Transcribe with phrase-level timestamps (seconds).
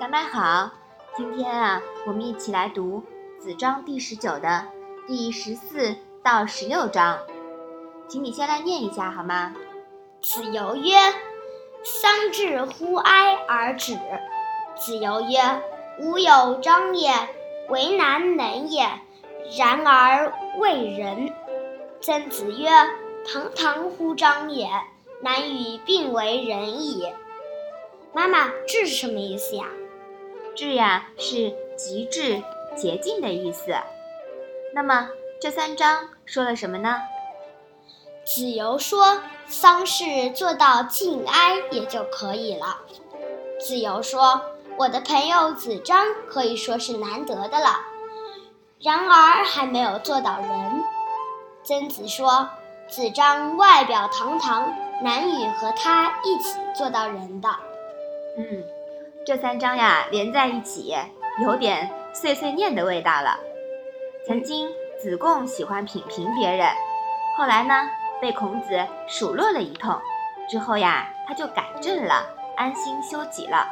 [0.00, 0.70] 小麦好，
[1.16, 3.02] 今天啊，我们一起来读
[3.42, 4.64] 《子章》第十九的
[5.08, 7.18] 第十四到十六章，
[8.06, 9.56] 请你先来念一下好吗？
[10.22, 10.92] 子游曰
[11.82, 13.98] ：“丧志乎哀而止。”
[14.78, 15.40] 子游曰
[15.98, 17.10] ：“吾有章也，
[17.68, 18.88] 为难能也，
[19.58, 21.34] 然而未人。”
[22.00, 22.68] 曾子曰
[23.26, 24.70] ：“堂堂乎章也，
[25.22, 27.12] 难与并为仁矣。”
[28.14, 29.64] 妈妈，这是什么意思呀？
[30.58, 32.42] 致呀是极致、
[32.74, 33.72] 洁净的意思。
[34.74, 35.08] 那么
[35.40, 37.00] 这三章说了什么呢？
[38.24, 42.80] 子游说丧事做到敬哀也就可以了。
[43.60, 44.42] 子游说
[44.76, 47.78] 我的朋友子张可以说是难得的了，
[48.80, 50.82] 然而还没有做到人。
[51.62, 52.48] 曾子说
[52.88, 57.48] 子张外表堂堂，难以和他一起做到人的。
[58.36, 58.64] 嗯。
[59.28, 60.96] 这三章呀连在一起，
[61.42, 63.38] 有点碎碎念的味道了。
[64.26, 66.66] 曾经子贡喜欢品评别人，
[67.36, 67.90] 后来呢
[68.22, 69.94] 被孔子数落了一通，
[70.48, 72.26] 之后呀他就改正了，
[72.56, 73.68] 安心修己了。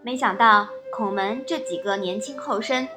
[0.00, 2.88] 没想到孔门这几个年轻后生，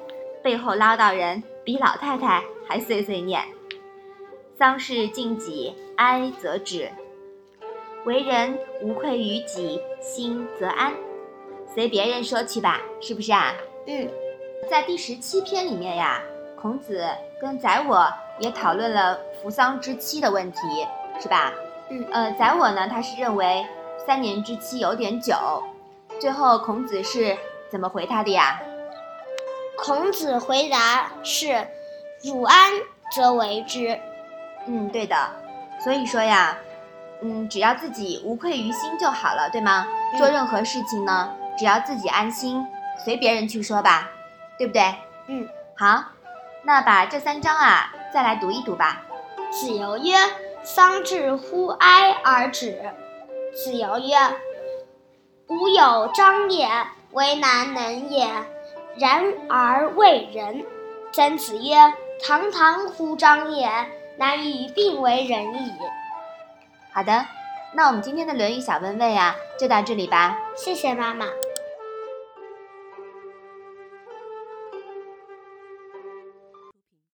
[0.42, 3.44] 背后唠叨人比老太太还碎碎念。
[4.56, 6.88] 丧事尽己，哀则止；
[8.06, 10.90] 为人无愧于己，心则安。
[11.74, 13.54] 随别人说去吧，是不是啊？
[13.86, 14.08] 嗯，
[14.70, 16.22] 在第十七篇里面呀，
[16.54, 17.06] 孔子
[17.40, 18.06] 跟宰我
[18.38, 20.58] 也讨论了扶丧之期的问题，
[21.18, 21.52] 是吧？
[21.88, 23.64] 嗯，呃，宰我呢，他是认为
[24.06, 25.34] 三年之期有点久，
[26.20, 27.36] 最后孔子是
[27.70, 28.60] 怎么回他的呀？
[29.78, 31.66] 孔子回答是：
[32.22, 32.72] 汝安
[33.16, 33.98] 则为之。
[34.66, 35.16] 嗯，对的。
[35.82, 36.56] 所以说呀，
[37.22, 39.86] 嗯，只要自己无愧于心就好了，对吗？
[40.18, 41.34] 做任何事情呢。
[41.58, 42.66] 只要自己安心，
[43.04, 44.10] 随别人去说吧，
[44.58, 44.94] 对不对？
[45.28, 46.04] 嗯，好，
[46.64, 49.02] 那把这三章啊再来读一读吧。
[49.50, 50.14] 子游曰
[50.64, 52.90] ：“丧至乎哀而止。”
[53.54, 54.16] 子游曰
[55.48, 56.68] ：“吾有章也，
[57.10, 58.26] 为难能也，
[58.96, 60.64] 然而为人。”
[61.12, 61.92] 曾子曰
[62.24, 63.68] ：“堂堂乎章也，
[64.16, 65.72] 难以并为人矣。”
[66.94, 67.26] 好的。
[67.74, 70.38] 那我们今天的《论语》小问问呀，就到这里吧。
[70.54, 71.26] 谢谢妈妈。